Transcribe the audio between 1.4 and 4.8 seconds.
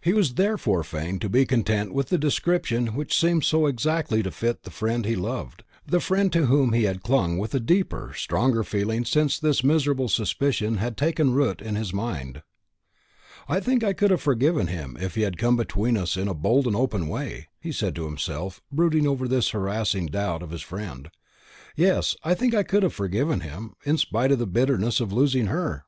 content with the description which seemed so exactly to fit the